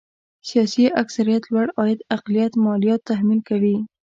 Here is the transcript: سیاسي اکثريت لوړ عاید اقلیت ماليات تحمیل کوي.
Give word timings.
سیاسي 0.47 0.85
اکثريت 1.01 1.43
لوړ 1.53 1.67
عاید 1.77 1.99
اقلیت 2.15 2.53
ماليات 2.65 3.01
تحمیل 3.09 3.39
کوي. 3.49 3.75